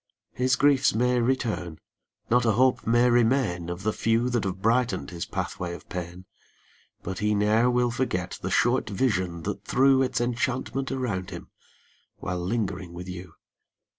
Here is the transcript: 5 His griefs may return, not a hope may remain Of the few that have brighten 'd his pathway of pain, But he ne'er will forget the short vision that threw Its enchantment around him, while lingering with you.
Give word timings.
5 0.31 0.37
His 0.39 0.55
griefs 0.55 0.95
may 0.95 1.19
return, 1.21 1.77
not 2.27 2.43
a 2.43 2.53
hope 2.53 2.87
may 2.87 3.07
remain 3.07 3.69
Of 3.69 3.83
the 3.83 3.93
few 3.93 4.31
that 4.31 4.45
have 4.45 4.59
brighten 4.59 5.05
'd 5.05 5.11
his 5.11 5.27
pathway 5.27 5.75
of 5.75 5.87
pain, 5.89 6.25
But 7.03 7.19
he 7.19 7.35
ne'er 7.35 7.69
will 7.69 7.91
forget 7.91 8.39
the 8.41 8.49
short 8.49 8.89
vision 8.89 9.43
that 9.43 9.63
threw 9.63 10.01
Its 10.01 10.19
enchantment 10.19 10.91
around 10.91 11.29
him, 11.29 11.51
while 12.17 12.39
lingering 12.39 12.93
with 12.93 13.07
you. 13.07 13.33